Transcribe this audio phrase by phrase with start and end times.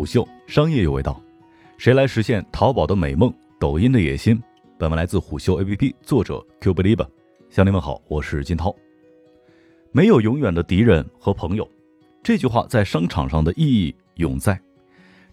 [0.00, 1.22] 虎嗅，商业有味道。
[1.76, 3.30] 谁来实现淘宝的美梦？
[3.58, 4.42] 抖音的野心。
[4.78, 7.06] 本文来自虎嗅 APP，作者 Q Believe。
[7.50, 8.74] 乡亲们好，我是金涛。
[9.92, 11.68] 没有永远的敌人和朋友，
[12.22, 14.58] 这句话在商场上的意义永在。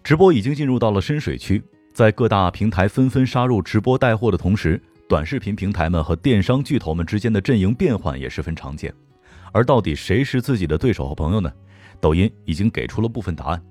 [0.04, 1.62] 直播已经进入到了深水区，
[1.94, 4.78] 在各大平台纷纷杀入直播带货的同时，
[5.08, 8.92] 短视频平台们和电商巨头们之间的阵营变换也十分常见。
[9.50, 11.50] 而到底谁是自己的对手和朋友呢？
[12.02, 13.62] 抖音已经给出了部分答案。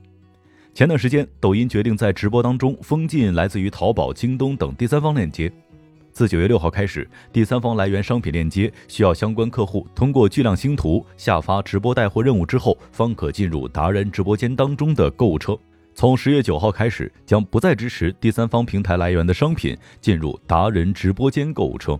[0.78, 5.52] 前段时间，抖音决定在直播当中封禁来自于淘宝、京东等第三方链接。
[6.12, 15.58] 自九月六号开始，第三方来源商品链接需要相关客户通过巨量星图下发直播带货任务之后，方可进入达人直播间当中的购物车。
[15.96, 22.00] 从十月九号开始，将不再支持第三方平台来源的商品进入达人直播间购物车。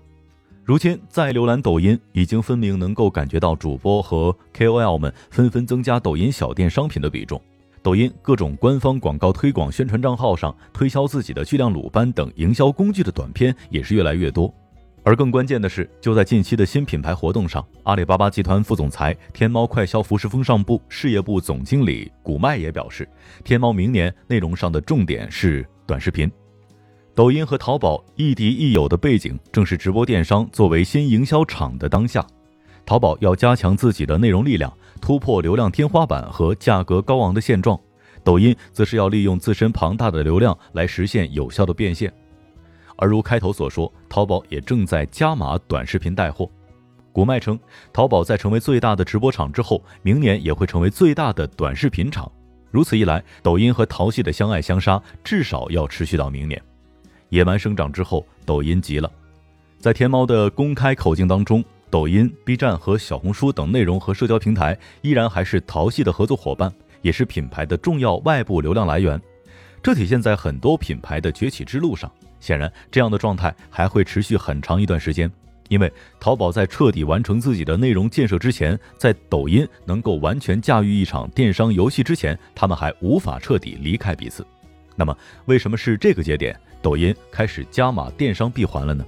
[0.64, 7.42] 如今，在浏览抖音，已经分明能够感觉到主播和 KOL 们纷纷增加抖音小店商品的比重。
[7.82, 14.54] 抖音各种官方广告推广宣传账号上推销自己的巨量鲁班等营销工具的短片也是越来越多。
[15.04, 23.08] 而更关键的是，就在近期的新品牌活动上，阿里巴巴集团副总裁、天猫快销服饰风尚部事业部总经理古麦也表示，
[23.44, 26.30] 天猫明年内容上的重点是短视频。
[27.16, 32.26] 抖音和淘宝亦敌亦友的背景，正是直播电商作为新营销场的当下。
[32.88, 37.78] 淘宝要加强自己的内容力量，突破流量天花板和价格高昂的现状；
[38.24, 42.12] 抖音则是要利用自身庞大的流量来实现有效的变现。
[42.96, 46.50] 而如开头所说，淘宝也正在加码短视频带货。
[47.12, 47.60] 古麦称，
[47.92, 52.32] 淘宝在成为最大的直播场之后，明年也会成为最大的短视频场。
[52.72, 56.62] 如此一来，抖音和淘系的相爱相杀至少要持续到明年。
[57.28, 59.12] 野蛮生长之后，抖音急了。
[59.78, 66.72] 在天猫的公开口径当中，抖音、B 站和小红书等内容和社交平台依然还是淘系的合作伙伴，
[67.02, 69.20] 也是品牌的重要外部流量来源。
[69.82, 72.12] 这体现在很多品牌的崛起之路上。
[72.40, 75.32] 显然，这样的状态还会持续很长一段时间，
[75.70, 84.46] 因为淘宝在彻底完成自己的内容建设之前，在抖音能够完全驾驭一场电商游戏之前，他们还无法彻底离开彼此。
[84.96, 86.60] 那么，为什么是这个节点？
[86.82, 89.06] 抖音开始加码电商闭环了呢。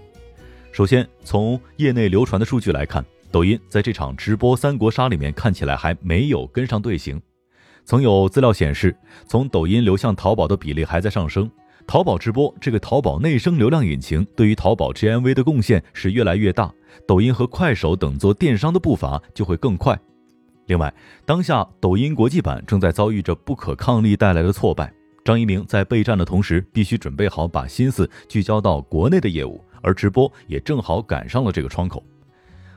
[0.71, 7.19] 首先，从业内流传的数据来看，抖音在这场直播三国杀里面看起来还没有跟上队形。
[7.85, 8.95] 曾有资料显示，
[9.27, 11.49] 从抖音流向淘宝的比例还在上升。
[11.87, 16.71] 淘宝直播这个淘宝内生流量引擎对于淘宝 GMV 的贡献是越来越大，
[17.07, 19.99] 抖音和快手等做电商的步伐就会更快。
[20.67, 20.93] 另外，
[21.25, 24.93] 当下抖音国际版正在遭遇着不可抗力带来的挫败。
[25.25, 32.03] 张一鸣在备战的同时，必须准备好把心思聚焦到国内的业务，而直播也正好赶上了这个窗口。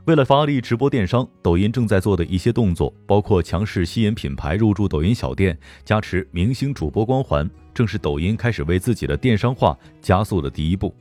[0.05, 10.93] 为了发力直播电商，抖音正在做的一些动作，包括强势吸引品牌入驻抖音小店，加持明星主播光环，正是抖音开始为自己的电商化加速的第一步。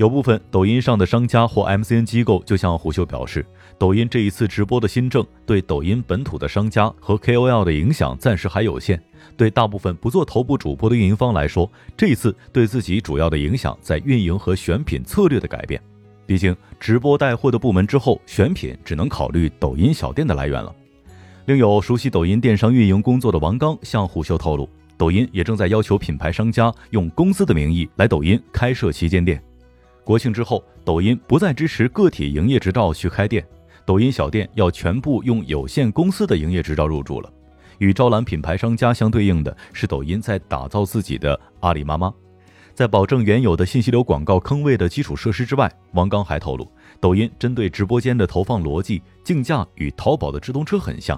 [0.00, 3.44] 有部分抖音上的商家或 MCN 机构就向虎嗅表示，
[3.76, 8.98] 抖音这一次直播的新政对抖音本土的商家和 KOL 的影响暂时还有限。
[9.36, 15.78] 对大部分不做头部主播的运营方来说，这一次对自己主要的影响在运营和选品策略的改变。
[16.24, 20.74] 毕竟直播带货的部门之后，选品只能考虑抖音小店的来源了。
[21.44, 29.38] 另有熟悉抖音电商运营工作的王刚向虎嗅透露，抖音也正在要求品牌商家用公司的名义来抖音开设旗舰店。
[30.10, 33.46] 国庆之后，抖音不再支持个体营业执照去开店，
[33.86, 37.32] 抖音小店要全部用有限公司的营业执照入驻了。
[37.78, 42.12] 与招揽品牌商家相对应的是，抖音在打造自己的阿里妈妈。
[42.74, 51.16] 在保证原有的信息流广告坑位的基础设施之外，王刚还透露，抖音针对直播间的投放逻辑竞价与淘宝的直通车很像，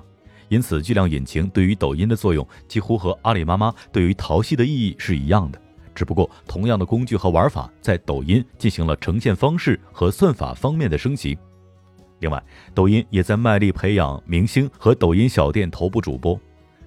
[0.51, 5.59] 因此巨量引擎对于抖音的作用几乎和阿里妈妈对于淘系的意义是一样的。
[5.95, 11.37] 只不过，同样的工具和玩法在抖音进行了呈现方式和算法方面的升级。
[12.21, 12.43] 另外，
[12.75, 16.39] 抖音也在卖力培养明星和抖音小店头部主播。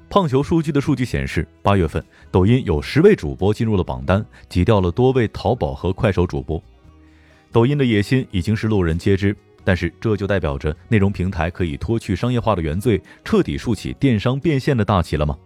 [0.10, 6.62] 胖球数据的数据显示，八月份抖音有十位主播进入了榜单，挤掉了多位淘宝和快手主播。
[7.52, 15.38] 抖音的野心已经是路人皆知，但是这就代表着内容平台可以脱去商业化的原罪，彻底竖起电商变现的大旗了吗？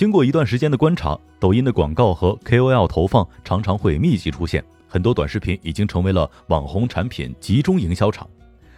[0.00, 8.26] 经过一段时间的观察，抖音的广告和 KOL 投放常常会密集出现，很多短视频已经成为了网红产品集中营销场。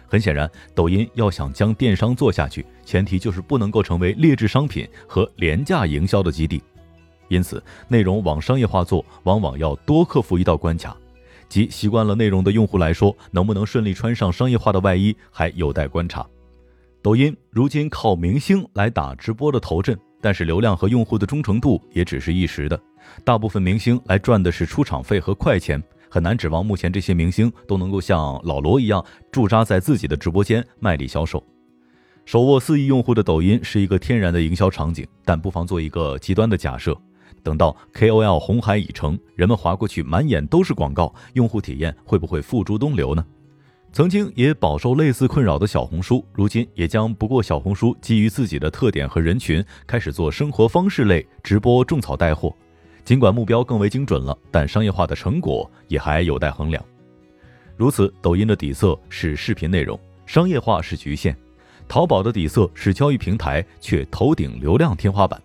[0.05, 6.61] 很显然，抖音要想将电商做下去，前提就是不能够成为劣质商品和廉价营销的基地。
[7.29, 10.93] 因此，内容往商业化做，往往要多克服一道关卡，
[11.47, 16.27] 即习惯了内容的用户来说，能不能顺利穿上商业化的外衣，还有待观察。
[17.01, 19.97] 抖音如今靠明星来打直播的头阵。
[20.23, 22.79] 但是流量和用户的忠诚度也只是一时的。
[23.25, 29.03] 大部分明星来赚的是出场费和快钱，很难指望目前这些明星都能够像老罗一样
[29.33, 31.45] 驻扎在自己的直播间卖力销售。
[32.23, 36.97] 手握四亿用户的抖音是一个天然的营销场景，但不妨做一个极端的假设：
[37.43, 43.25] 等到 KOL 红海已成，人们划过去满眼都是广告，用户体验会不会付诸东流呢？
[43.93, 52.51] 曾经也饱受类似困扰的小红书，如今也将不过小红书基于自己的特点和人群，开始做生活方式类直播种草带货。
[53.05, 56.83] 尽管目标更为精准了，但商业化的成果也还有待衡量。
[57.77, 61.31] 如此，抖音的底色是视频内容，商业化是局限；
[61.87, 65.39] 淘宝的底色是交易平台，却头顶流量天花板。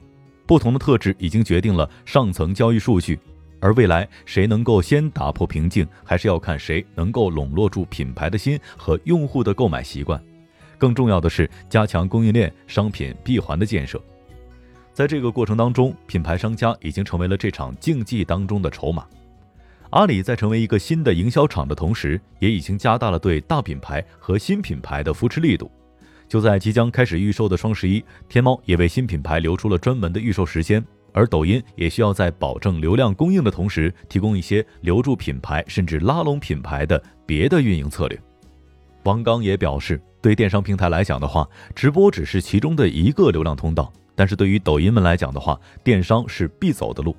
[0.46, 3.18] 不同的特质已经决定了上层交易数据。
[3.60, 10.22] 而未来谁能够先打破瓶颈，还是要看谁能够笼络住品牌的心和用户的购买习惯。
[10.76, 14.00] 更重要的是加强供应链、商品闭环的建设。
[14.92, 19.06] 在这个过程当中，品牌商家已经成为了这场竞技当中的筹码。
[19.90, 25.70] 阿里在成为一个新的营销场的同时，也已经加大了对大品牌和新品牌的扶持力度。
[26.28, 30.84] 就在即将开始预售的双十一，天猫也为新品牌留出了专门的预售时间。
[31.12, 38.20] 而抖音也需要在保证流量供应的同时，提供一些留住品牌甚至拉拢品牌的别的运营策略。
[39.04, 47.16] 王刚也表示，对电商平台来讲的话，直播只是其中的一个流量通道，但是对于抖音们来讲的话，电商是必走的路。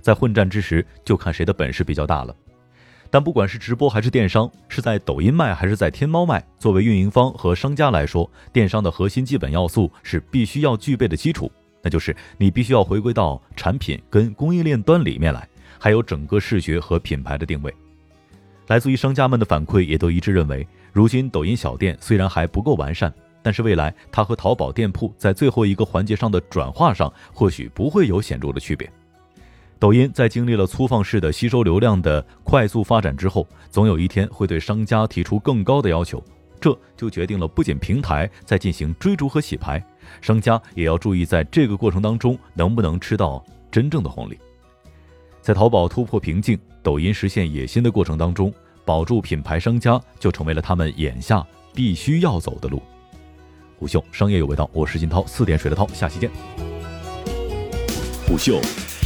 [0.00, 2.34] 在混战之时，就看谁的本事比较大了。
[3.10, 11.50] 但不管是直播还是电商，是在抖音卖还是在天猫卖，作为运营方和商家来说，电商的核心基本要素是必须要具备的基础。
[11.82, 15.48] 那就是你必须要回归到产品跟供应链端里面来，
[15.78, 17.74] 还有整个视觉和品牌的定位。
[18.66, 23.12] 来自于商家们的反馈也都一致认为，如今抖音小店虽然还不够完善，
[23.42, 28.88] 但是未来它和淘宝店铺在最后一个环节上的转化上，或许不会有显著的区别。
[29.78, 36.22] 抖音在经历了粗放式的吸收流量的快速发展之后，总有一天会对商家提出更高的要求。
[36.60, 39.82] 这就决定了，不仅平台在进行追逐和洗牌，
[40.20, 44.38] 商家也要注意，在这个过程当中能不能吃到真正的红利。
[45.40, 48.52] 在淘宝突破瓶颈、抖音实现野心的过程当中，
[48.84, 52.82] 保住品牌商家就成为了他们眼下必须要走的路。
[53.78, 56.30] 虎嗅商业有味道，我是金涛，四点水的涛，下期见。
[58.26, 58.60] 虎嗅